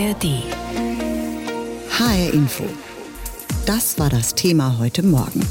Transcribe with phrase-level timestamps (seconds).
[0.00, 0.42] ARD.
[1.90, 2.64] HR Info.
[3.66, 5.46] Das war das Thema heute Morgen.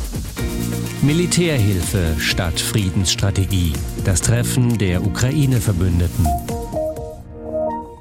[1.04, 3.74] Militärhilfe statt Friedensstrategie.
[4.06, 6.49] Das Treffen der Ukraine-Verbündeten.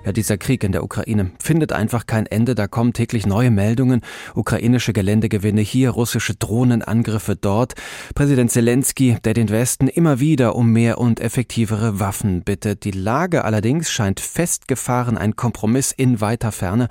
[0.09, 2.55] Ja, dieser Krieg in der Ukraine findet einfach kein Ende.
[2.55, 4.01] Da kommen täglich neue Meldungen.
[4.35, 7.75] Ukrainische Geländegewinne hier, russische Drohnenangriffe dort.
[8.15, 12.85] Präsident Zelensky, der den Westen immer wieder um mehr und effektivere Waffen bittet.
[12.85, 16.89] Die Lage allerdings scheint festgefahren, ein Kompromiss in weiter Ferne.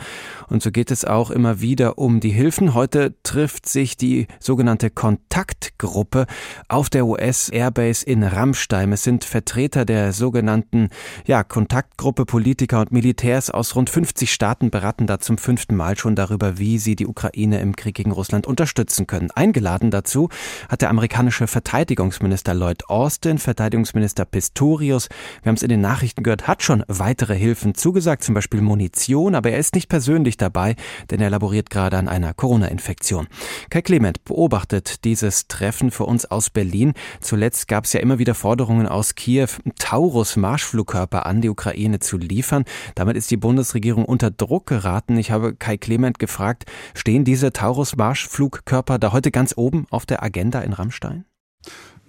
[0.47, 2.75] Und so geht es auch immer wieder um die Hilfen.
[2.75, 6.27] Heute trifft sich die sogenannte Kontaktgruppe
[6.67, 8.93] auf der US-Airbase in Rammstein.
[8.93, 10.89] Es sind Vertreter der sogenannten
[11.25, 15.97] ja, Kontaktgruppe Politiker und Militärs Militärs aus rund 50 Staaten beraten da zum fünften Mal
[15.97, 19.31] schon darüber, wie sie die Ukraine im Krieg gegen Russland unterstützen können.
[19.31, 20.27] Eingeladen dazu
[20.67, 25.07] hat der amerikanische Verteidigungsminister Lloyd Austin, Verteidigungsminister Pistorius,
[25.41, 29.35] wir haben es in den Nachrichten gehört, hat schon weitere Hilfen zugesagt, zum Beispiel Munition,
[29.35, 30.75] aber er ist nicht persönlich dabei,
[31.09, 33.27] denn er laboriert gerade an einer Corona-Infektion.
[33.69, 36.91] Kai Clement beobachtet dieses Treffen für uns aus Berlin.
[37.21, 39.47] Zuletzt gab es ja immer wieder Forderungen aus Kiew,
[39.79, 42.65] Taurus-Marschflugkörper an die Ukraine zu liefern.
[42.97, 45.19] Damit ist die Bundesregierung unter Druck geraten.
[45.19, 50.61] Ich habe Kai Clement gefragt, stehen diese Taurus-Marschflugkörper da heute ganz oben auf der Agenda
[50.61, 51.25] in Rammstein?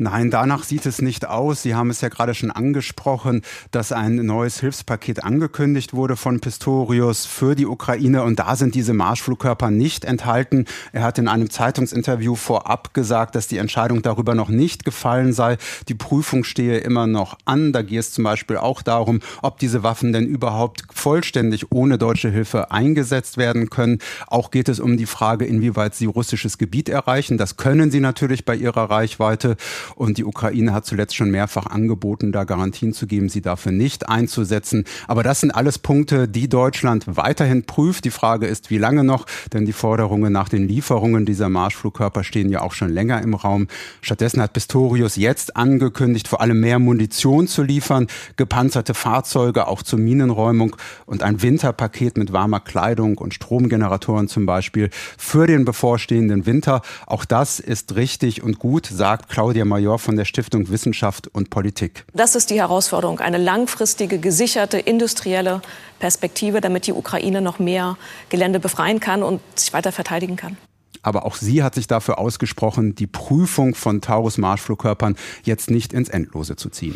[0.01, 1.63] Nein, danach sieht es nicht aus.
[1.63, 7.27] Sie haben es ja gerade schon angesprochen, dass ein neues Hilfspaket angekündigt wurde von Pistorius
[7.27, 10.67] für die Ukraine und da sind diese Marschflugkörper nicht enthalten.
[10.93, 15.57] Er hat in einem Zeitungsinterview vorab gesagt, dass die Entscheidung darüber noch nicht gefallen sei.
[15.89, 17.73] Die Prüfung stehe immer noch an.
[17.73, 22.31] Da geht es zum Beispiel auch darum, ob diese Waffen denn überhaupt vollständig ohne deutsche
[22.31, 23.99] Hilfe eingesetzt werden können.
[24.29, 27.37] Auch geht es um die Frage, inwieweit sie russisches Gebiet erreichen.
[27.37, 29.57] Das können sie natürlich bei ihrer Reichweite.
[29.95, 34.09] Und die Ukraine hat zuletzt schon mehrfach angeboten, da Garantien zu geben, sie dafür nicht
[34.09, 34.85] einzusetzen.
[35.07, 38.05] Aber das sind alles Punkte, die Deutschland weiterhin prüft.
[38.05, 39.27] Die Frage ist, wie lange noch?
[39.53, 43.69] Denn die Forderungen nach den Lieferungen dieser Marschflugkörper stehen ja auch schon länger im Raum.
[44.01, 49.99] Stattdessen hat Pistorius jetzt angekündigt, vor allem mehr Munition zu liefern, gepanzerte Fahrzeuge auch zur
[49.99, 50.77] Minenräumung
[51.07, 56.83] und ein Winterpaket mit warmer Kleidung und Stromgeneratoren zum Beispiel für den bevorstehenden Winter.
[57.07, 59.65] Auch das ist richtig und gut, sagt Claudia
[59.99, 62.05] von der Stiftung Wissenschaft und Politik.
[62.13, 65.63] Das ist die Herausforderung, eine langfristige, gesicherte, industrielle
[65.99, 67.97] Perspektive, damit die Ukraine noch mehr
[68.29, 70.57] Gelände befreien kann und sich weiter verteidigen kann.
[71.03, 76.57] Aber auch sie hat sich dafür ausgesprochen, die Prüfung von Taurus-Marschflugkörpern jetzt nicht ins Endlose
[76.57, 76.95] zu ziehen.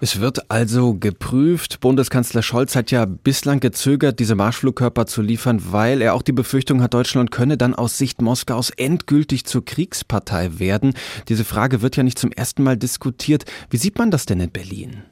[0.00, 1.80] Es wird also geprüft.
[1.80, 6.82] Bundeskanzler Scholz hat ja bislang gezögert, diese Marschflugkörper zu liefern, weil er auch die Befürchtung
[6.82, 10.94] hat, Deutschland könne dann aus Sicht Moskaus endgültig zur Kriegspartei werden.
[11.28, 13.44] Diese Frage wird ja nicht zum ersten Mal diskutiert.
[13.70, 15.02] Wie sieht man das denn in Berlin?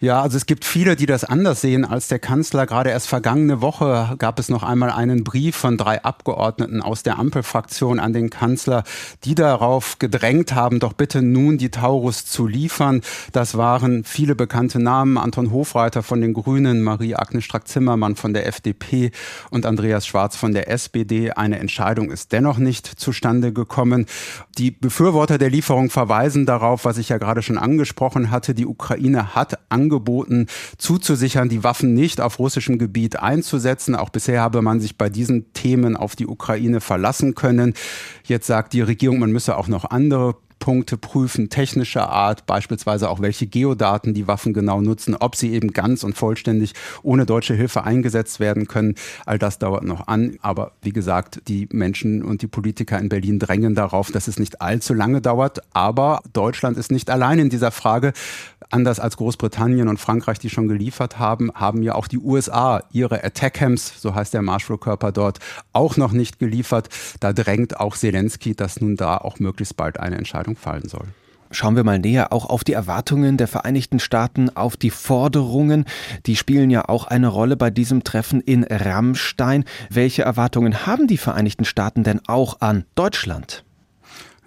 [0.00, 2.66] Ja, also es gibt viele, die das anders sehen als der Kanzler.
[2.66, 7.18] Gerade erst vergangene Woche gab es noch einmal einen Brief von drei Abgeordneten aus der
[7.18, 8.84] Ampelfraktion an den Kanzler,
[9.24, 13.00] die darauf gedrängt haben, doch bitte nun die Taurus zu liefern.
[13.32, 15.18] Das waren viele bekannte Namen.
[15.18, 19.10] Anton Hofreiter von den Grünen, Marie-Agnes Strack-Zimmermann von der FDP
[19.50, 21.32] und Andreas Schwarz von der SPD.
[21.32, 24.06] Eine Entscheidung ist dennoch nicht zustande gekommen.
[24.58, 28.54] Die Befürworter der Lieferung verweisen darauf, was ich ja gerade schon angesprochen hatte.
[28.54, 33.94] Die Ukraine hat angekündigt, angeboten, zuzusichern, die Waffen nicht auf russischem Gebiet einzusetzen.
[33.94, 37.74] Auch bisher habe man sich bei diesen Themen auf die Ukraine verlassen können.
[38.24, 43.20] Jetzt sagt die Regierung, man müsse auch noch andere Punkte prüfen, technischer Art, beispielsweise auch
[43.20, 47.84] welche Geodaten die Waffen genau nutzen, ob sie eben ganz und vollständig ohne deutsche Hilfe
[47.84, 48.94] eingesetzt werden können.
[49.26, 50.38] All das dauert noch an.
[50.42, 54.60] Aber wie gesagt, die Menschen und die Politiker in Berlin drängen darauf, dass es nicht
[54.60, 55.60] allzu lange dauert.
[55.72, 58.12] Aber Deutschland ist nicht allein in dieser Frage.
[58.70, 63.24] Anders als Großbritannien und Frankreich, die schon geliefert haben, haben ja auch die USA ihre
[63.24, 65.38] Attackams, so heißt der Marshallkörper dort,
[65.72, 66.88] auch noch nicht geliefert.
[67.20, 71.06] Da drängt auch Zelensky, dass nun da auch möglichst bald eine Entscheidung fallen soll.
[71.50, 75.86] Schauen wir mal näher auch auf die Erwartungen der Vereinigten Staaten, auf die Forderungen.
[76.26, 79.64] Die spielen ja auch eine Rolle bei diesem Treffen in Rammstein.
[79.88, 83.64] Welche Erwartungen haben die Vereinigten Staaten denn auch an Deutschland?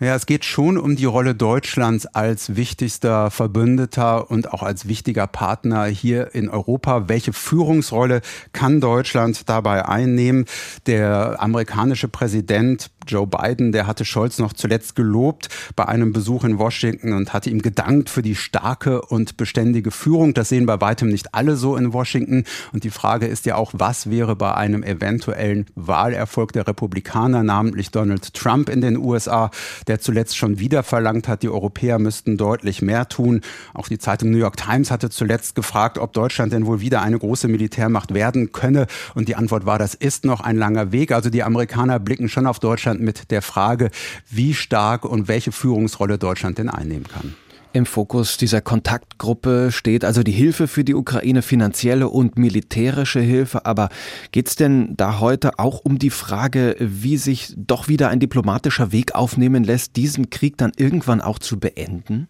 [0.03, 5.27] Ja, es geht schon um die Rolle Deutschlands als wichtigster Verbündeter und auch als wichtiger
[5.27, 7.07] Partner hier in Europa.
[7.07, 8.21] Welche Führungsrolle
[8.51, 10.45] kann Deutschland dabei einnehmen?
[10.88, 16.59] Der amerikanische Präsident Joe Biden, der hatte Scholz noch zuletzt gelobt bei einem Besuch in
[16.59, 20.33] Washington und hatte ihm gedankt für die starke und beständige Führung.
[20.33, 22.45] Das sehen bei weitem nicht alle so in Washington.
[22.74, 27.92] Und die Frage ist ja auch, was wäre bei einem eventuellen Wahlerfolg der Republikaner, namentlich
[27.92, 29.51] Donald Trump in den USA?
[29.91, 33.41] Der zuletzt schon wieder verlangt hat, die Europäer müssten deutlich mehr tun.
[33.73, 37.19] Auch die Zeitung New York Times hatte zuletzt gefragt, ob Deutschland denn wohl wieder eine
[37.19, 38.88] große Militärmacht werden könne.
[39.15, 41.11] Und die Antwort war, das ist noch ein langer Weg.
[41.11, 43.91] Also die Amerikaner blicken schon auf Deutschland mit der Frage,
[44.29, 47.35] wie stark und welche Führungsrolle Deutschland denn einnehmen kann.
[47.73, 53.65] Im Fokus dieser Kontaktgruppe steht also die Hilfe für die Ukraine, finanzielle und militärische Hilfe.
[53.65, 53.88] Aber
[54.33, 58.91] geht es denn da heute auch um die Frage, wie sich doch wieder ein diplomatischer
[58.91, 62.27] Weg aufnehmen lässt, diesen Krieg dann irgendwann auch zu beenden?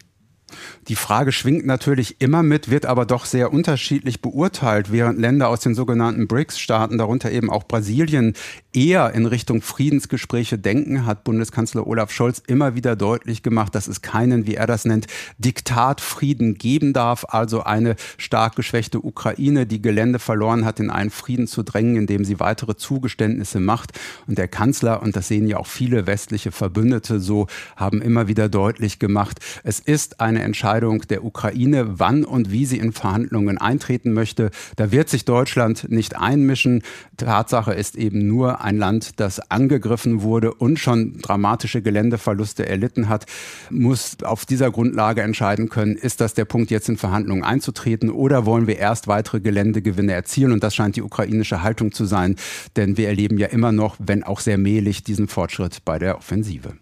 [0.88, 5.59] Die Frage schwingt natürlich immer mit, wird aber doch sehr unterschiedlich beurteilt, während Länder aus
[5.62, 8.33] den sogenannten BRICS-Staaten, darunter eben auch Brasilien,
[8.74, 14.01] eher in Richtung Friedensgespräche denken, hat Bundeskanzler Olaf Scholz immer wieder deutlich gemacht, dass es
[14.01, 15.07] keinen, wie er das nennt,
[15.38, 21.48] Diktatfrieden geben darf, also eine stark geschwächte Ukraine, die Gelände verloren hat, in einen Frieden
[21.48, 24.00] zu drängen, indem sie weitere Zugeständnisse macht.
[24.27, 28.50] Und der Kanzler, und das sehen ja auch viele westliche Verbündete so, haben immer wieder
[28.50, 34.13] deutlich gemacht, es ist eine Entscheidung der Ukraine, wann und wie sie in Verhandlungen eintreten
[34.13, 34.51] möchte.
[34.75, 36.83] Da wird sich Deutschland nicht einmischen.
[37.17, 43.25] Tatsache ist eben nur ein Land, das angegriffen wurde und schon dramatische Geländeverluste erlitten hat,
[43.69, 48.45] muss auf dieser Grundlage entscheiden können, ist das der Punkt, jetzt in Verhandlungen einzutreten oder
[48.45, 50.51] wollen wir erst weitere Geländegewinne erzielen?
[50.51, 52.35] Und das scheint die ukrainische Haltung zu sein,
[52.75, 56.73] denn wir erleben ja immer noch, wenn auch sehr mehlig, diesen Fortschritt bei der Offensive.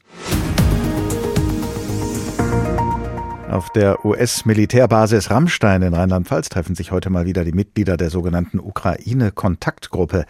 [3.49, 8.59] Auf der US-Militärbasis Rammstein in Rheinland-Pfalz treffen sich heute mal wieder die Mitglieder der sogenannten
[8.59, 10.25] Ukraine-Kontaktgruppe.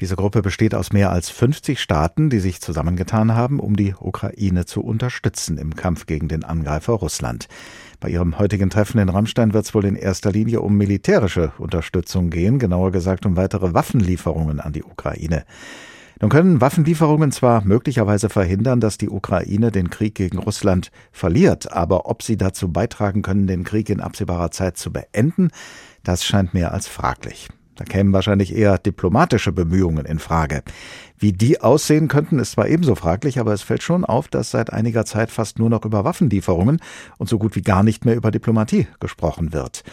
[0.00, 4.66] Diese Gruppe besteht aus mehr als 50 Staaten, die sich zusammengetan haben, um die Ukraine
[4.66, 7.46] zu unterstützen im Kampf gegen den Angreifer Russland.
[8.00, 12.30] Bei ihrem heutigen Treffen in Rammstein wird es wohl in erster Linie um militärische Unterstützung
[12.30, 15.44] gehen, genauer gesagt um weitere Waffenlieferungen an die Ukraine.
[16.20, 22.08] Nun können Waffenlieferungen zwar möglicherweise verhindern, dass die Ukraine den Krieg gegen Russland verliert, aber
[22.08, 25.50] ob sie dazu beitragen können, den Krieg in absehbarer Zeit zu beenden,
[26.04, 27.48] das scheint mehr als fraglich.
[27.74, 30.62] Da kämen wahrscheinlich eher diplomatische Bemühungen in Frage.
[31.18, 34.72] Wie die aussehen könnten, ist zwar ebenso fraglich, aber es fällt schon auf, dass seit
[34.72, 36.80] einiger Zeit fast nur noch über Waffenlieferungen
[37.18, 39.84] und so gut wie gar nicht mehr über Diplomatie gesprochen wird.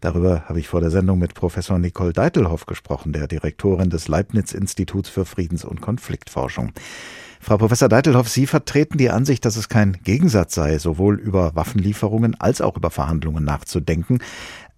[0.00, 5.08] Darüber habe ich vor der Sendung mit Professor Nicole Deitelhoff gesprochen, der Direktorin des Leibniz-Instituts
[5.08, 6.72] für Friedens- und Konfliktforschung.
[7.40, 12.34] Frau Professor Deitelhoff, Sie vertreten die Ansicht, dass es kein Gegensatz sei, sowohl über Waffenlieferungen
[12.40, 14.18] als auch über Verhandlungen nachzudenken.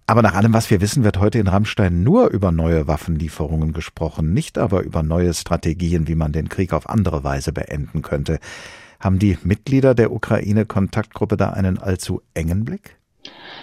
[0.07, 4.33] Aber nach allem, was wir wissen, wird heute in Rammstein nur über neue Waffenlieferungen gesprochen,
[4.33, 8.39] nicht aber über neue Strategien, wie man den Krieg auf andere Weise beenden könnte.
[8.99, 13.00] Haben die Mitglieder der Ukraine-Kontaktgruppe da einen allzu engen Blick?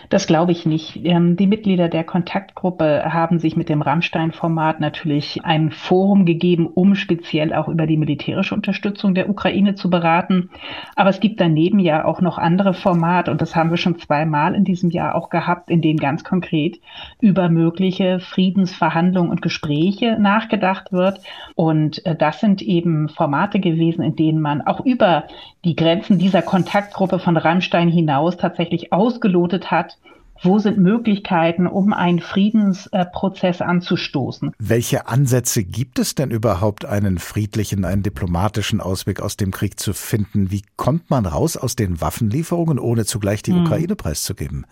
[0.08, 1.04] Das glaube ich nicht.
[1.04, 6.94] Ähm, die Mitglieder der Kontaktgruppe haben sich mit dem Rammstein-Format natürlich ein Forum gegeben, um
[6.94, 10.48] speziell auch über die militärische Unterstützung der Ukraine zu beraten.
[10.96, 14.54] Aber es gibt daneben ja auch noch andere Formate und das haben wir schon zweimal
[14.54, 16.80] in diesem Jahr auch gehabt, in denen ganz konkret
[17.20, 21.20] über mögliche Friedensverhandlungen und Gespräche nachgedacht wird.
[21.54, 25.24] Und äh, das sind eben Formate gewesen, in denen man auch über
[25.64, 29.97] die Grenzen dieser Kontaktgruppe von Rammstein hinaus tatsächlich ausgelotet hat,
[30.42, 34.52] wo sind Möglichkeiten, um einen Friedensprozess anzustoßen?
[34.58, 39.92] Welche Ansätze gibt es denn überhaupt, einen friedlichen, einen diplomatischen Ausweg aus dem Krieg zu
[39.92, 40.50] finden?
[40.50, 43.64] Wie kommt man raus aus den Waffenlieferungen, ohne zugleich die hm.
[43.64, 44.66] Ukraine preiszugeben?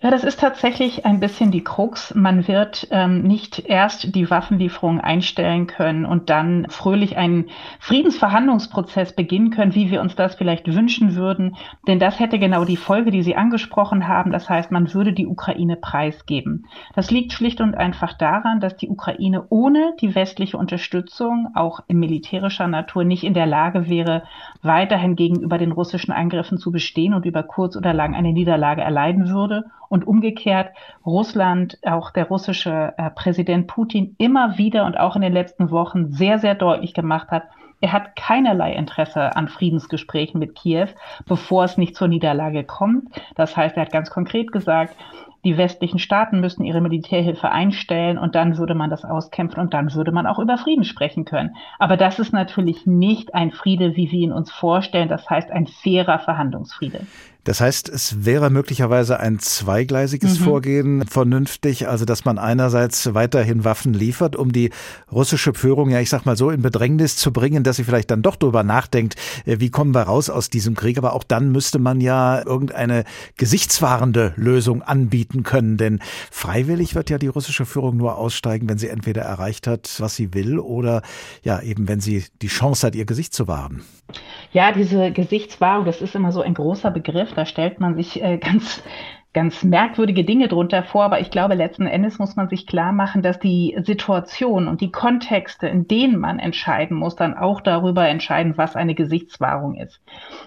[0.00, 2.14] Ja, das ist tatsächlich ein bisschen die Krux.
[2.14, 7.46] Man wird ähm, nicht erst die Waffenlieferung einstellen können und dann fröhlich einen
[7.80, 11.56] Friedensverhandlungsprozess beginnen können, wie wir uns das vielleicht wünschen würden.
[11.88, 14.30] Denn das hätte genau die Folge, die Sie angesprochen haben.
[14.30, 16.66] Das heißt, man würde die Ukraine preisgeben.
[16.94, 21.98] Das liegt schlicht und einfach daran, dass die Ukraine ohne die westliche Unterstützung, auch in
[21.98, 24.22] militärischer Natur, nicht in der Lage wäre,
[24.62, 29.28] weiterhin gegenüber den russischen Angriffen zu bestehen und über kurz oder lang eine Niederlage erleiden
[29.28, 30.70] würde und umgekehrt
[31.04, 36.12] Russland, auch der russische äh, Präsident Putin immer wieder und auch in den letzten Wochen
[36.12, 37.44] sehr, sehr deutlich gemacht hat,
[37.80, 40.88] er hat keinerlei Interesse an Friedensgesprächen mit Kiew,
[41.26, 43.08] bevor es nicht zur Niederlage kommt.
[43.36, 44.96] Das heißt, er hat ganz konkret gesagt,
[45.44, 49.94] die westlichen Staaten müssen ihre Militärhilfe einstellen und dann würde man das auskämpfen und dann
[49.94, 51.54] würde man auch über Frieden sprechen können.
[51.78, 55.08] Aber das ist natürlich nicht ein Friede, wie wir ihn uns vorstellen.
[55.08, 57.06] Das heißt ein fairer Verhandlungsfriede.
[57.48, 60.44] Das heißt, es wäre möglicherweise ein zweigleisiges mhm.
[60.44, 64.70] Vorgehen vernünftig, also dass man einerseits weiterhin Waffen liefert, um die
[65.10, 68.20] russische Führung, ja ich sag mal so, in Bedrängnis zu bringen, dass sie vielleicht dann
[68.20, 70.98] doch darüber nachdenkt, äh, wie kommen wir raus aus diesem Krieg.
[70.98, 73.04] Aber auch dann müsste man ja irgendeine
[73.36, 75.76] gesichtswahrende Lösung anbieten bieten können.
[75.76, 76.00] Denn
[76.30, 80.34] freiwillig wird ja die russische Führung nur aussteigen, wenn sie entweder erreicht hat, was sie
[80.34, 81.02] will, oder
[81.42, 83.82] ja, eben wenn sie die Chance hat, ihr Gesicht zu wahren.
[84.52, 87.32] Ja, diese Gesichtswahrung, das ist immer so ein großer Begriff.
[87.38, 88.82] Da stellt man sich äh, ganz
[89.34, 93.22] ganz merkwürdige Dinge drunter vor, aber ich glaube, letzten Endes muss man sich klar machen,
[93.22, 98.54] dass die Situation und die Kontexte, in denen man entscheiden muss, dann auch darüber entscheiden,
[98.56, 100.00] was eine Gesichtswahrung ist.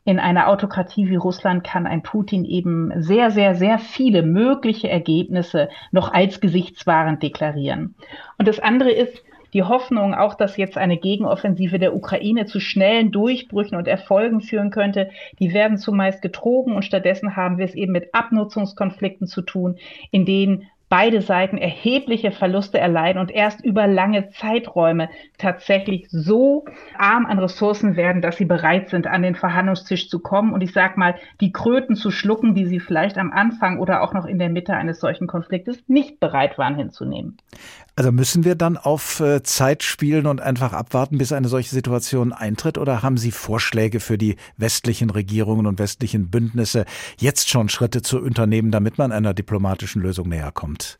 [0.03, 5.69] In einer Autokratie wie Russland kann ein Putin eben sehr, sehr, sehr viele mögliche Ergebnisse
[5.91, 7.95] noch als gesichtswahrend deklarieren.
[8.37, 13.11] Und das andere ist, die Hoffnung auch, dass jetzt eine Gegenoffensive der Ukraine zu schnellen
[13.11, 17.91] Durchbrüchen und Erfolgen führen könnte, die werden zumeist getrogen und stattdessen haben wir es eben
[17.91, 19.77] mit Abnutzungskonflikten zu tun,
[20.11, 26.65] in denen beide Seiten erhebliche Verluste erleiden und erst über lange Zeiträume tatsächlich so
[26.97, 30.73] arm an Ressourcen werden, dass sie bereit sind, an den Verhandlungstisch zu kommen und ich
[30.73, 34.37] sage mal, die Kröten zu schlucken, die sie vielleicht am Anfang oder auch noch in
[34.37, 37.37] der Mitte eines solchen Konfliktes nicht bereit waren hinzunehmen.
[37.95, 42.31] Also müssen wir dann auf äh, Zeit spielen und einfach abwarten, bis eine solche Situation
[42.31, 42.77] eintritt?
[42.77, 46.85] Oder haben Sie Vorschläge für die westlichen Regierungen und westlichen Bündnisse,
[47.19, 50.97] jetzt schon Schritte zu unternehmen, damit man einer diplomatischen Lösung näher kommt?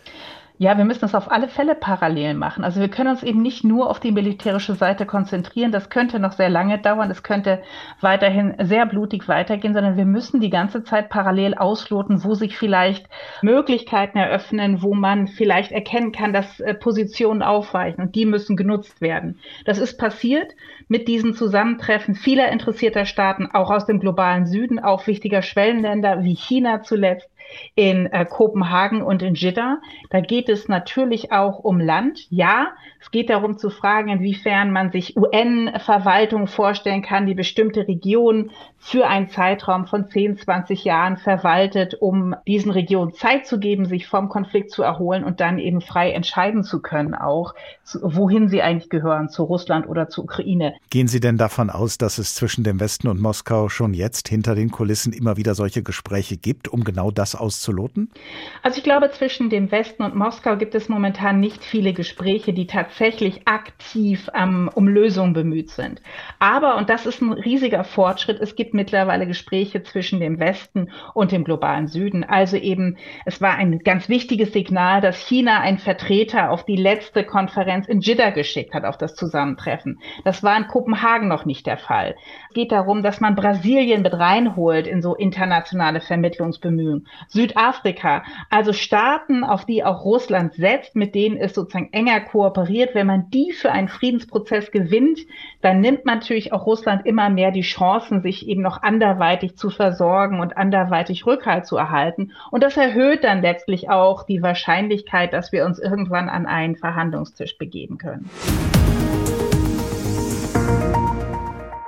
[0.61, 2.63] Ja, wir müssen das auf alle Fälle parallel machen.
[2.63, 5.71] Also wir können uns eben nicht nur auf die militärische Seite konzentrieren.
[5.71, 7.09] Das könnte noch sehr lange dauern.
[7.09, 7.63] Es könnte
[7.99, 13.07] weiterhin sehr blutig weitergehen, sondern wir müssen die ganze Zeit parallel ausloten, wo sich vielleicht
[13.41, 19.01] Möglichkeiten eröffnen, wo man vielleicht erkennen kann, dass äh, Positionen aufweichen und die müssen genutzt
[19.01, 19.39] werden.
[19.65, 20.53] Das ist passiert
[20.87, 26.35] mit diesen Zusammentreffen vieler interessierter Staaten, auch aus dem globalen Süden, auch wichtiger Schwellenländer wie
[26.35, 27.30] China zuletzt
[27.75, 29.79] in äh, Kopenhagen und in Jeddah.
[30.09, 32.27] Da geht es natürlich auch um Land.
[32.29, 32.67] Ja,
[32.99, 39.07] es geht darum zu fragen, inwiefern man sich UN-Verwaltung vorstellen kann, die bestimmte Regionen für
[39.07, 44.29] einen Zeitraum von 10, 20 Jahren verwaltet, um diesen Regionen Zeit zu geben, sich vom
[44.29, 47.53] Konflikt zu erholen und dann eben frei entscheiden zu können, auch
[48.01, 50.75] wohin sie eigentlich gehören, zu Russland oder zur Ukraine.
[50.89, 54.55] Gehen Sie denn davon aus, dass es zwischen dem Westen und Moskau schon jetzt hinter
[54.55, 58.09] den Kulissen immer wieder solche Gespräche gibt, um genau das auszuloten?
[58.63, 62.67] Also ich glaube, zwischen dem Westen und Moskau gibt es momentan nicht viele Gespräche, die
[62.67, 66.01] tatsächlich aktiv ähm, um Lösungen bemüht sind.
[66.39, 71.31] Aber, und das ist ein riesiger Fortschritt, es gibt mittlerweile Gespräche zwischen dem Westen und
[71.31, 72.23] dem globalen Süden.
[72.23, 77.23] Also eben, es war ein ganz wichtiges Signal, dass China einen Vertreter auf die letzte
[77.23, 79.99] Konferenz in Jeddah geschickt hat, auf das Zusammentreffen.
[80.23, 82.15] Das war in Kopenhagen noch nicht der Fall.
[82.49, 87.07] Es geht darum, dass man Brasilien mit reinholt in so internationale Vermittlungsbemühungen.
[87.31, 92.93] Südafrika, also Staaten, auf die auch Russland setzt, mit denen es sozusagen enger kooperiert.
[92.93, 95.19] Wenn man die für einen Friedensprozess gewinnt,
[95.61, 100.39] dann nimmt natürlich auch Russland immer mehr die Chancen, sich eben noch anderweitig zu versorgen
[100.39, 102.33] und anderweitig Rückhalt zu erhalten.
[102.51, 107.57] Und das erhöht dann letztlich auch die Wahrscheinlichkeit, dass wir uns irgendwann an einen Verhandlungstisch
[107.57, 108.29] begeben können.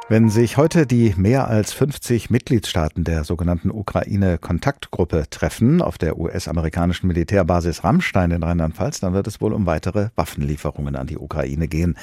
[0.10, 7.08] Wenn sich heute die mehr als 50 Mitgliedstaaten der sogenannten Ukraine-Kontaktgruppe treffen auf der US-amerikanischen
[7.08, 11.98] Militärbasis Rammstein in Rheinland-Pfalz, dann wird es wohl um weitere Waffenlieferungen an die Ukraine gehen.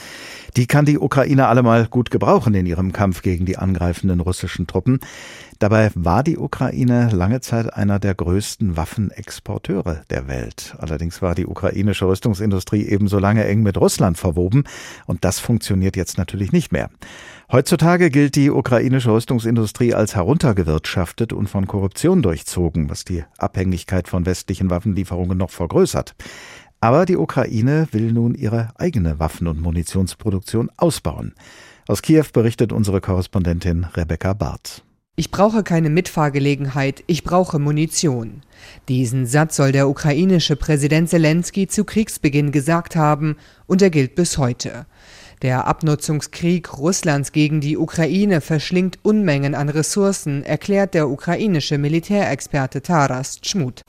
[0.56, 5.00] Die kann die Ukraine allemal gut gebrauchen in ihrem Kampf gegen die angreifenden russischen Truppen.
[5.60, 10.74] Dabei war die Ukraine lange Zeit einer der größten Waffenexporteure der Welt.
[10.78, 14.64] Allerdings war die ukrainische Rüstungsindustrie ebenso lange eng mit Russland verwoben
[15.04, 16.88] und das funktioniert jetzt natürlich nicht mehr.
[17.52, 24.24] Heutzutage gilt die ukrainische Rüstungsindustrie als heruntergewirtschaftet und von Korruption durchzogen, was die Abhängigkeit von
[24.24, 26.14] westlichen Waffenlieferungen noch vergrößert.
[26.80, 31.34] Aber die Ukraine will nun ihre eigene Waffen- und Munitionsproduktion ausbauen.
[31.86, 34.84] Aus Kiew berichtet unsere Korrespondentin Rebecca Barth.
[35.16, 38.42] Ich brauche keine Mitfahrgelegenheit, ich brauche Munition.
[38.88, 43.36] Diesen Satz soll der ukrainische Präsident Zelensky zu Kriegsbeginn gesagt haben,
[43.66, 44.86] und er gilt bis heute.
[45.42, 53.40] Der Abnutzungskrieg Russlands gegen die Ukraine verschlingt Unmengen an Ressourcen, erklärt der ukrainische Militärexperte Taras
[53.40, 53.80] Tschmut.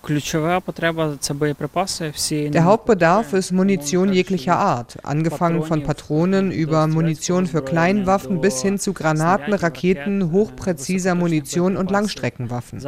[2.32, 8.80] Der Hauptbedarf ist Munition jeglicher Art, angefangen von Patronen über Munition für Kleinwaffen bis hin
[8.80, 12.80] zu Granaten, Raketen, hochpräziser Munition und Langstreckenwaffen.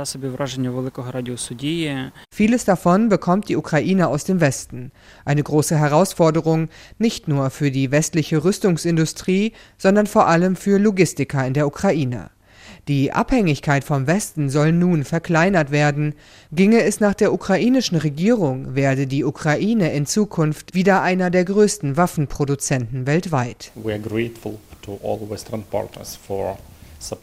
[2.34, 4.94] Vieles davon bekommt die Ukraine aus dem Westen.
[5.26, 11.46] Eine große Herausforderung, nicht nur für die westliche Rüstung, Rüstungsindustrie, sondern vor allem für Logistiker
[11.46, 12.30] in der Ukraine.
[12.88, 16.14] Die Abhängigkeit vom Westen soll nun verkleinert werden.
[16.52, 21.98] Ginge es nach der ukrainischen Regierung, werde die Ukraine in Zukunft wieder einer der größten
[21.98, 23.72] Waffenproduzenten weltweit.
[23.76, 26.58] We are grateful to all Western partners for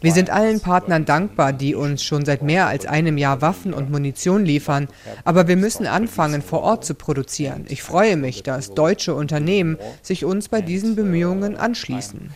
[0.00, 3.90] Wir sind allen Partnern dankbar, die uns schon seit mehr als einem Jahr Waffen und
[3.90, 4.88] Munition liefern,
[5.24, 7.64] aber wir müssen anfangen, vor Ort zu produzieren.
[7.68, 12.30] Ich freue mich, dass deutsche Unternehmen sich uns bei diesen Bemühungen anschließen.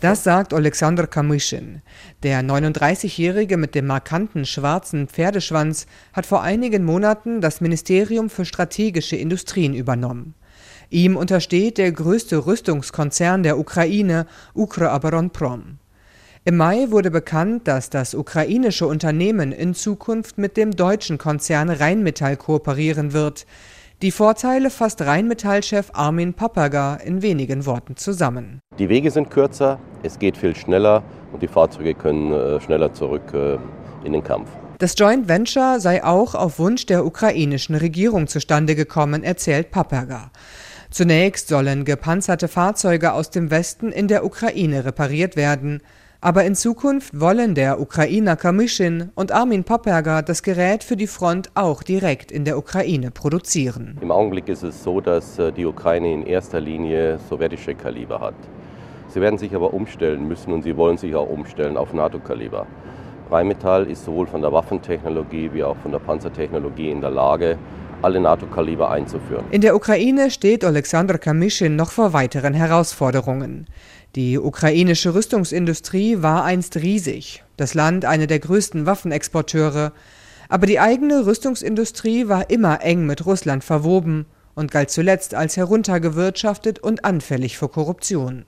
[0.00, 1.82] Das sagt Alexander Kamyschin.
[2.22, 9.16] Der 39-Jährige mit dem markanten schwarzen Pferdeschwanz hat vor einigen Monaten das Ministerium für strategische
[9.16, 10.34] Industrien übernommen.
[10.90, 15.78] Ihm untersteht der größte Rüstungskonzern der Ukraine, Ukroaberonprom.
[16.44, 22.36] Im Mai wurde bekannt, dass das ukrainische Unternehmen in Zukunft mit dem deutschen Konzern Rheinmetall
[22.36, 23.46] kooperieren wird.
[24.02, 28.58] Die Vorteile fasst Rheinmetall-Chef Armin Papaga in wenigen Worten zusammen.
[28.78, 33.32] Die Wege sind kürzer, es geht viel schneller und die Fahrzeuge können äh, schneller zurück
[33.32, 33.58] äh,
[34.04, 34.48] in den Kampf.
[34.78, 40.30] Das Joint Venture sei auch auf Wunsch der ukrainischen Regierung zustande gekommen, erzählt Papaga.
[40.90, 45.82] Zunächst sollen gepanzerte Fahrzeuge aus dem Westen in der Ukraine repariert werden.
[46.20, 51.50] Aber in Zukunft wollen der Ukrainer Kamischin und Armin Paperger das Gerät für die Front
[51.54, 53.98] auch direkt in der Ukraine produzieren.
[54.00, 58.34] Im Augenblick ist es so, dass äh, die Ukraine in erster Linie sowjetische Kaliber hat.
[59.06, 62.66] Sie werden sich aber umstellen müssen und sie wollen sich auch umstellen auf NATO-Kaliber.
[63.30, 67.58] Rheinmetall ist sowohl von der Waffentechnologie wie auch von der Panzertechnologie in der Lage,
[68.02, 69.44] alle NATO-Kaliber einzuführen.
[69.50, 73.66] In der Ukraine steht Alexander Kamischin noch vor weiteren Herausforderungen.
[74.16, 79.92] Die ukrainische Rüstungsindustrie war einst riesig, das Land eine der größten Waffenexporteure,
[80.48, 86.80] aber die eigene Rüstungsindustrie war immer eng mit Russland verwoben und galt zuletzt als heruntergewirtschaftet
[86.80, 88.46] und anfällig für Korruption.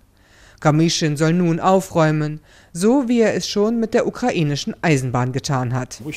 [0.61, 2.41] Kamischin soll nun aufräumen,
[2.73, 6.01] so wie er es schon mit der ukrainischen Eisenbahn getan hat.
[6.01, 6.11] Uh,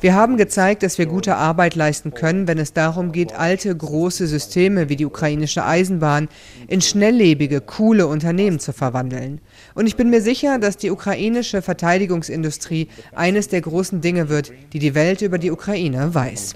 [0.00, 4.26] wir haben gezeigt, dass wir gute Arbeit leisten können, wenn es darum geht, alte, große
[4.26, 6.28] Systeme wie die ukrainische Eisenbahn
[6.68, 9.40] in schnelllebige, coole Unternehmen zu verwandeln.
[9.74, 14.78] Und ich bin mir sicher, dass die ukrainische Verteidigungsindustrie eines der großen Dinge wird, die
[14.78, 16.54] die Welt über die Ukraine weiß.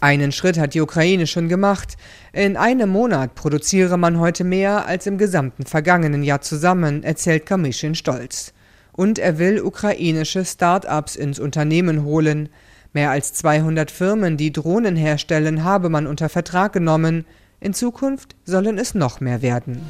[0.00, 1.96] Einen Schritt hat die Ukraine schon gemacht.
[2.32, 7.94] In einem Monat produziere man heute mehr als im gesamten vergangenen Jahr zusammen, erzählt Kamischin
[7.94, 8.54] stolz.
[8.92, 12.48] Und er will ukrainische Start-ups ins Unternehmen holen.
[12.94, 17.26] Mehr als 200 Firmen, die Drohnen herstellen, habe man unter Vertrag genommen.
[17.60, 19.82] In Zukunft sollen es noch mehr werden.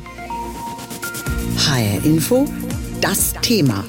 [1.57, 2.47] HR Info,
[3.01, 3.85] das Thema.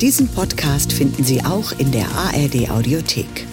[0.00, 3.46] Diesen Podcast finden Sie auch in der ARD Audiothek.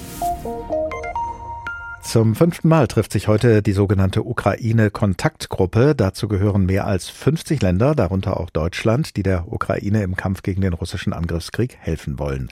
[2.03, 5.95] Zum fünften Mal trifft sich heute die sogenannte Ukraine-Kontaktgruppe.
[5.95, 10.61] Dazu gehören mehr als 50 Länder, darunter auch Deutschland, die der Ukraine im Kampf gegen
[10.61, 12.49] den russischen Angriffskrieg helfen wollen.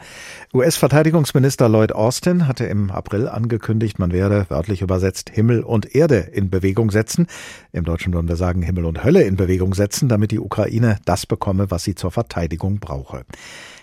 [0.54, 6.50] US-Verteidigungsminister Lloyd Austin hatte im April angekündigt, man werde, wörtlich übersetzt, Himmel und Erde in
[6.50, 7.28] Bewegung setzen.
[7.72, 11.28] Im Deutschen würden wir sagen, Himmel und Hölle in Bewegung setzen, damit die Ukraine das
[11.28, 13.26] bekomme, was sie zur Verteidigung brauche.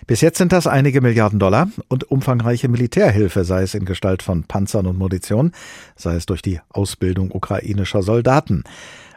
[0.09, 4.45] Bis jetzt sind das einige Milliarden Dollar und umfangreiche Militärhilfe, sei es in Gestalt von
[4.45, 5.53] Panzern und Munition,
[5.97, 8.65] sei es durch die Ausbildung ukrainischer Soldaten.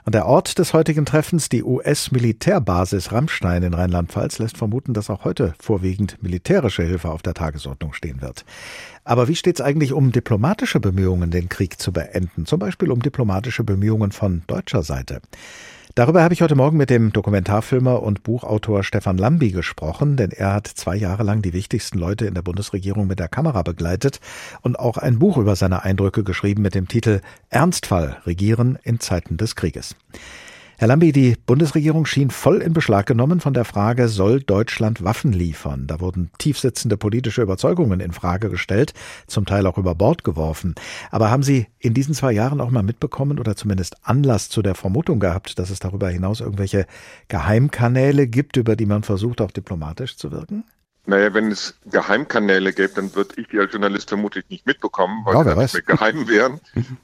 [0.04, 5.24] An der Ort des heutigen Treffens, die US-Militärbasis Rammstein in Rheinland-Pfalz, lässt vermuten, dass auch
[5.24, 8.44] heute vorwiegend militärische Hilfe auf der Tagesordnung stehen wird.
[9.06, 12.46] Aber wie steht es eigentlich um diplomatische Bemühungen, den Krieg zu beenden?
[12.46, 15.22] Zum Beispiel um diplomatische Bemühungen von deutscher Seite.
[15.96, 20.54] Darüber habe ich heute Morgen mit dem Dokumentarfilmer und Buchautor Stefan Lambi gesprochen, denn er
[20.54, 24.22] hat zwei Jahre lang die wichtigsten Leute in der Bundesregierung mit der Kamera begleitet
[24.62, 29.36] und auch ein Buch über seine Eindrücke geschrieben mit dem Titel Ernstfall Regieren in Zeiten
[29.36, 29.98] des Krieges.
[30.82, 35.32] Herr Lambi, die Bundesregierung schien voll in Beschlag genommen von der Frage, soll Deutschland Waffen
[35.32, 35.86] liefern?
[35.86, 38.96] Da wurden tiefsitzende politische Überzeugungen in Frage gestellt,
[39.28, 40.74] zum Teil auch über Bord geworfen.
[41.12, 44.74] Aber haben Sie in diesen zwei Jahren auch mal mitbekommen oder zumindest Anlass zu der
[44.74, 46.88] Vermutung gehabt, dass es darüber hinaus irgendwelche
[47.28, 50.64] Geheimkanäle gibt, über die man versucht, auch diplomatisch zu wirken?
[51.06, 55.34] Naja, wenn es Geheimkanäle gäbe, dann würde ich die als Journalist vermutlich nicht mitbekommen, weil
[55.36, 56.60] ja, sie mehr geheim wären.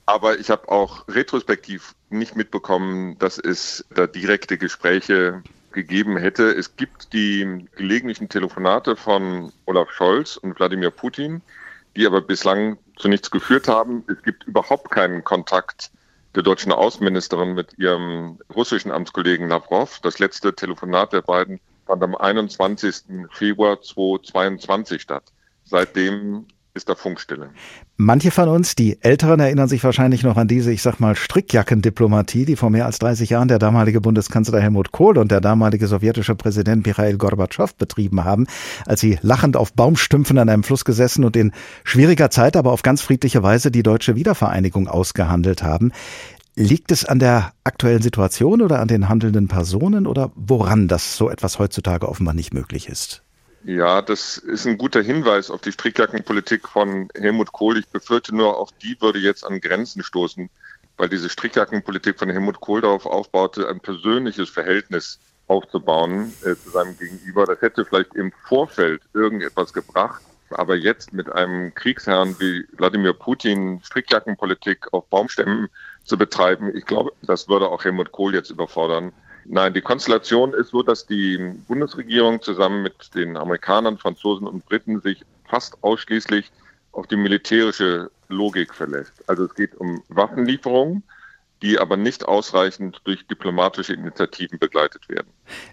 [0.06, 6.52] Aber ich habe auch retrospektiv nicht mitbekommen, dass es da direkte Gespräche gegeben hätte.
[6.52, 11.42] Es gibt die gelegentlichen Telefonate von Olaf Scholz und Wladimir Putin,
[11.96, 14.04] die aber bislang zu nichts geführt haben.
[14.08, 15.92] Es gibt überhaupt keinen Kontakt
[16.36, 20.00] der deutschen Außenministerin mit ihrem russischen Amtskollegen Lavrov.
[20.02, 23.28] Das letzte Telefonat der beiden fand am 21.
[23.32, 25.23] Februar 2022 statt.
[25.63, 26.45] Seitdem
[26.78, 27.50] ist da Funkstille.
[27.97, 32.45] Manche von uns, die Älteren, erinnern sich wahrscheinlich noch an diese, ich sag mal, Strickjackendiplomatie,
[32.45, 36.36] die vor mehr als 30 Jahren der damalige Bundeskanzler Helmut Kohl und der damalige sowjetische
[36.36, 38.45] Präsident Michail Gorbatschow betrieben haben,
[38.86, 41.52] als sie lachend auf Baumstümpfen an einem Fluss gesessen und in
[41.84, 45.91] schwieriger Zeit, aber auf ganz friedliche Weise die deutsche Wiedervereinigung ausgehandelt haben.
[46.60, 51.30] Liegt es an der aktuellen Situation oder an den handelnden Personen oder woran, dass so
[51.30, 53.22] etwas heutzutage offenbar nicht möglich ist?
[53.63, 57.78] Ja, das ist ein guter Hinweis auf die Strickjackenpolitik von Helmut Kohl.
[57.78, 60.50] Ich befürchte nur, auch die würde jetzt an Grenzen stoßen,
[60.98, 66.98] weil diese Strickjackenpolitik von Helmut Kohl darauf aufbaute, ein persönliches Verhältnis aufzubauen äh, zu seinem
[66.98, 67.46] Gegenüber.
[67.46, 73.82] Das hätte vielleicht im Vorfeld irgendetwas gebracht, aber jetzt mit einem Kriegsherrn wie Wladimir Putin
[73.84, 75.70] Strickjackenpolitik auf Baumstämmen
[76.04, 79.12] zu betreiben, ich glaube, das würde auch Helmut Kohl jetzt überfordern.
[79.46, 85.00] Nein, die Konstellation ist so, dass die Bundesregierung zusammen mit den Amerikanern, Franzosen und Briten
[85.00, 86.52] sich fast ausschließlich
[86.92, 89.14] auf die militärische Logik verlässt.
[89.28, 91.04] Also es geht um Waffenlieferungen,
[91.62, 95.28] die aber nicht ausreichend durch diplomatische Initiativen begleitet werden.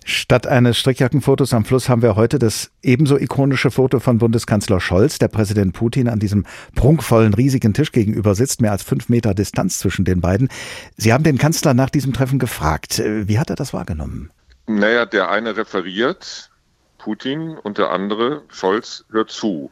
[0.05, 5.19] Statt eines Strickjackenfotos am Fluss haben wir heute das ebenso ikonische Foto von Bundeskanzler Scholz,
[5.19, 9.79] der Präsident Putin an diesem prunkvollen, riesigen Tisch gegenüber sitzt, mehr als fünf Meter Distanz
[9.79, 10.49] zwischen den beiden.
[10.97, 13.03] Sie haben den Kanzler nach diesem Treffen gefragt.
[13.05, 14.31] Wie hat er das wahrgenommen?
[14.67, 16.51] Naja, der eine referiert,
[16.99, 19.71] Putin, und der andere, Scholz, hört zu.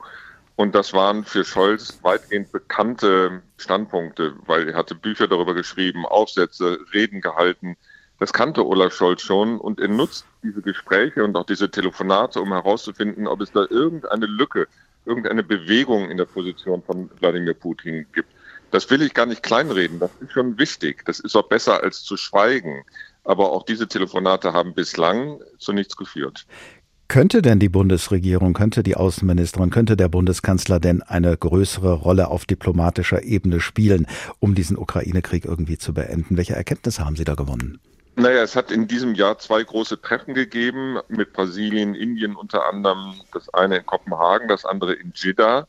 [0.56, 6.78] Und das waren für Scholz weitgehend bekannte Standpunkte, weil er hatte Bücher darüber geschrieben, Aufsätze,
[6.92, 7.76] Reden gehalten.
[8.18, 12.52] Das kannte Olaf Scholz schon und er nutzt diese Gespräche und auch diese Telefonate, um
[12.52, 14.68] herauszufinden, ob es da irgendeine Lücke,
[15.06, 18.30] irgendeine Bewegung in der Position von Wladimir Putin gibt.
[18.70, 21.04] Das will ich gar nicht kleinreden, das ist schon wichtig.
[21.04, 22.84] Das ist auch besser als zu schweigen.
[23.24, 26.46] Aber auch diese Telefonate haben bislang zu nichts geführt.
[27.12, 32.46] Könnte denn die Bundesregierung, könnte die Außenministerin, könnte der Bundeskanzler denn eine größere Rolle auf
[32.46, 34.06] diplomatischer Ebene spielen,
[34.40, 36.38] um diesen Ukraine-Krieg irgendwie zu beenden?
[36.38, 37.80] Welche Erkenntnisse haben Sie da gewonnen?
[38.16, 43.20] Naja, es hat in diesem Jahr zwei große Treffen gegeben mit Brasilien, Indien unter anderem.
[43.34, 45.66] Das eine in Kopenhagen, das andere in Jeddah.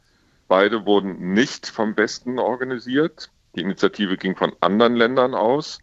[0.48, 3.30] Beide wurden nicht vom Westen organisiert.
[3.58, 5.80] Die Initiative ging von anderen Ländern aus.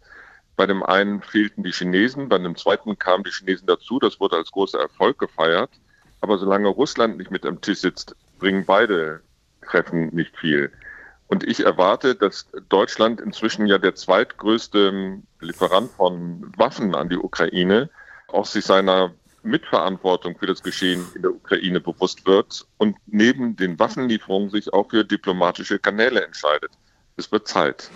[0.61, 3.97] Bei dem einen fehlten die Chinesen, bei dem zweiten kamen die Chinesen dazu.
[3.97, 5.71] Das wurde als großer Erfolg gefeiert.
[6.19, 9.21] Aber solange Russland nicht mit am Tisch sitzt, bringen beide
[9.67, 10.71] Treffen nicht viel.
[11.25, 17.89] Und ich erwarte, dass Deutschland inzwischen ja der zweitgrößte Lieferant von Waffen an die Ukraine
[18.27, 23.79] auch sich seiner Mitverantwortung für das Geschehen in der Ukraine bewusst wird und neben den
[23.79, 26.69] Waffenlieferungen sich auch für diplomatische Kanäle entscheidet.
[27.17, 27.89] Es wird Zeit.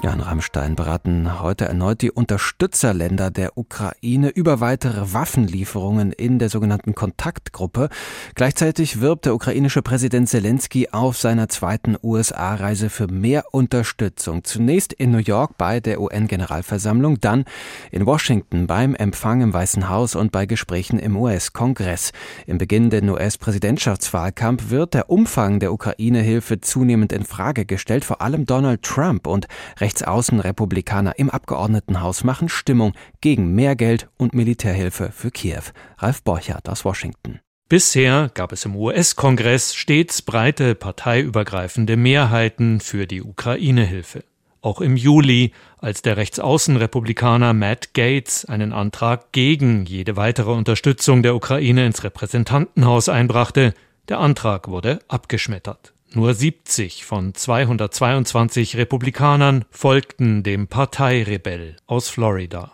[0.00, 6.94] Jan Rammstein beraten heute erneut die Unterstützerländer der Ukraine über weitere Waffenlieferungen in der sogenannten
[6.94, 7.88] Kontaktgruppe.
[8.36, 14.44] Gleichzeitig wirbt der ukrainische Präsident Zelensky auf seiner zweiten USA-Reise für mehr Unterstützung.
[14.44, 17.44] Zunächst in New York bei der UN-Generalversammlung, dann
[17.90, 22.12] in Washington beim Empfang im Weißen Haus und bei Gesprächen im US-Kongress.
[22.46, 28.04] Im beginnenden US-Präsidentschaftswahlkampf wird der Umfang der Ukraine-Hilfe zunehmend in Frage gestellt.
[28.04, 29.48] Vor allem Donald Trump und
[29.88, 35.62] Rechtsaußenrepublikaner im Abgeordnetenhaus machen Stimmung gegen mehr Geld und Militärhilfe für Kiew.
[35.96, 37.40] Ralf Borchardt aus Washington.
[37.70, 44.24] Bisher gab es im US-Kongress stets breite parteiübergreifende Mehrheiten für die Ukraine-Hilfe.
[44.60, 51.34] Auch im Juli, als der Rechtsaußenrepublikaner Matt Gates einen Antrag gegen jede weitere Unterstützung der
[51.34, 53.72] Ukraine ins Repräsentantenhaus einbrachte,
[54.10, 55.94] der Antrag wurde abgeschmettert.
[56.14, 62.72] Nur 70 von 222 Republikanern folgten dem Parteirebell aus Florida.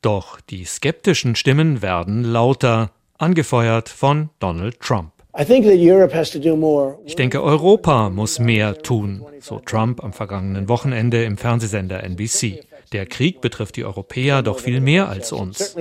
[0.00, 5.12] Doch die skeptischen Stimmen werden lauter, angefeuert von Donald Trump.
[7.04, 12.64] Ich denke, Europa muss mehr tun, so Trump am vergangenen Wochenende im Fernsehsender NBC.
[12.92, 15.76] Der Krieg betrifft die Europäer doch viel mehr als uns.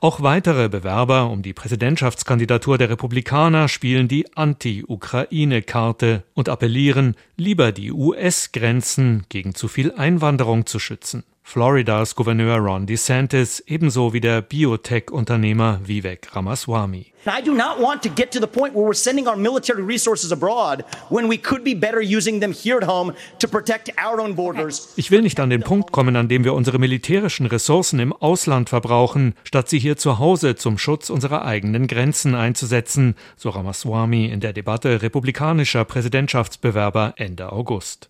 [0.00, 7.92] Auch weitere Bewerber um die Präsidentschaftskandidatur der Republikaner spielen die Anti-Ukraine-Karte und appellieren, lieber die
[7.92, 11.24] US-Grenzen gegen zu viel Einwanderung zu schützen.
[11.52, 17.06] Floridas Gouverneur Ron DeSantis ebenso wie der Biotech-Unternehmer Vivek Ramaswamy.
[17.26, 20.30] I do not want to get to the point where we're sending our military resources
[20.30, 24.36] abroad when we could be better using them here at home to protect our own
[24.36, 24.92] borders.
[24.94, 28.68] Ich will nicht an den Punkt kommen, an dem wir unsere militärischen Ressourcen im Ausland
[28.68, 34.38] verbrauchen, statt sie hier zu Hause zum Schutz unserer eigenen Grenzen einzusetzen, so Ramaswamy in
[34.38, 38.08] der Debatte republikanischer Präsidentschaftsbewerber Ende August.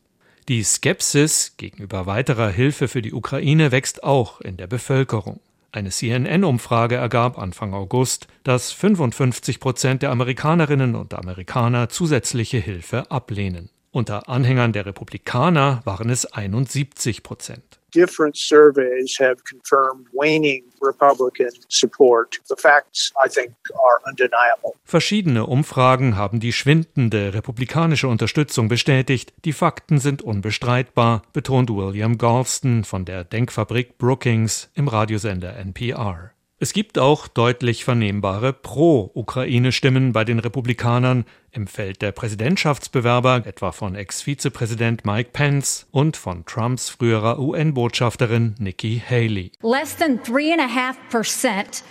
[0.48, 5.40] Die Skepsis gegenüber weiterer Hilfe für die Ukraine wächst auch in der Bevölkerung.
[5.72, 13.70] Eine CNN-Umfrage ergab Anfang August, dass 55 Prozent der Amerikanerinnen und Amerikaner zusätzliche Hilfe ablehnen.
[13.92, 17.79] Unter Anhängern der Republikaner waren es 71 Prozent.
[17.94, 22.38] Different surveys have confirmed waning Republican support.
[22.48, 24.74] The facts, I think, are undeniable.
[24.84, 29.32] Verschiedene Umfragen haben die schwindende republikanische Unterstützung bestätigt.
[29.44, 36.32] Die Fakten sind unbestreitbar, betont William Galston von der Denkfabrik Brookings im Radiosender NPR.
[36.62, 43.94] Es gibt auch deutlich vernehmbare Pro-Ukraine-Stimmen bei den Republikanern im Feld der Präsidentschaftsbewerber, etwa von
[43.94, 49.52] Ex-Vizepräsident Mike Pence und von Trumps früherer UN-Botschafterin Nikki Haley.
[49.62, 51.82] Less than 3,5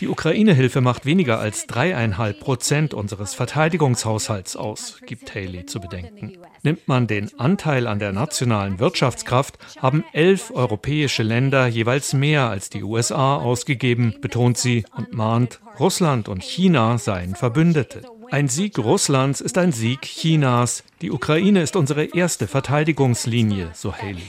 [0.00, 6.38] die Ukraine-Hilfe macht weniger als dreieinhalb Prozent unseres Verteidigungshaushalts aus, gibt Haley zu bedenken.
[6.62, 12.70] Nimmt man den Anteil an der nationalen Wirtschaftskraft, haben elf europäische Länder jeweils mehr als
[12.70, 18.02] die USA ausgegeben, betont sie und mahnt, Russland und China seien Verbündete.
[18.30, 20.84] Ein Sieg Russlands ist ein Sieg Chinas.
[21.00, 24.22] Die Ukraine ist unsere erste Verteidigungslinie, so Haley.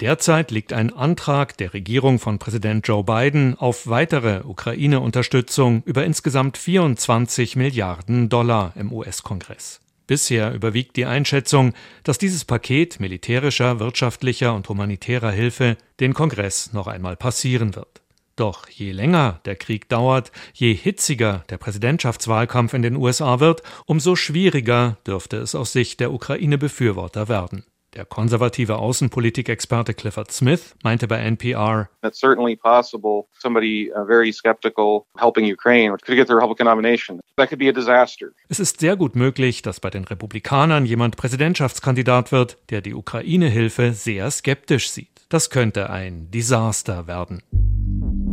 [0.00, 6.58] Derzeit liegt ein Antrag der Regierung von Präsident Joe Biden auf weitere Ukraine-Unterstützung über insgesamt
[6.58, 9.80] 24 Milliarden Dollar im US-Kongress.
[10.08, 16.88] Bisher überwiegt die Einschätzung, dass dieses Paket militärischer, wirtschaftlicher und humanitärer Hilfe den Kongress noch
[16.88, 18.02] einmal passieren wird.
[18.36, 24.14] Doch je länger der Krieg dauert, je hitziger der Präsidentschaftswahlkampf in den USA wird, umso
[24.14, 27.64] schwieriger dürfte es aus Sicht der Ukraine-Befürworter werden.
[27.94, 35.06] Der konservative Außenpolitikexperte Clifford Smith meinte bei NPR, It's certainly possible somebody uh, very skeptical
[35.18, 37.20] helping Ukraine could get the Republican nomination.
[37.38, 38.32] That could be a disaster.
[38.50, 43.94] Es ist sehr gut möglich, dass bei den Republikanern jemand Präsidentschaftskandidat wird, der die Ukraine-Hilfe
[43.94, 45.24] sehr skeptisch sieht.
[45.30, 47.42] Das könnte ein Desaster werden.